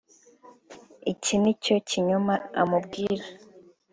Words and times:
iki 1.11 1.33
nicyo 1.41 1.75
kinyoma 1.89 2.33
amubwira 2.61 3.25